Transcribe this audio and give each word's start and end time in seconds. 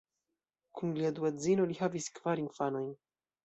Kun 0.79 0.95
lia 0.95 1.11
dua 1.21 1.31
edzino 1.33 1.69
li 1.73 1.79
havis 1.83 2.11
kvar 2.19 2.45
infanojn. 2.49 2.93